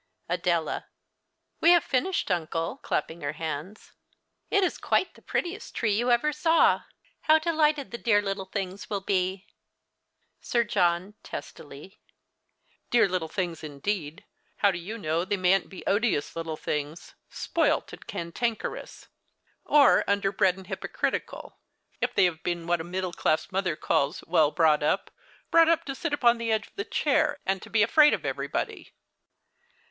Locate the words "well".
24.25-24.49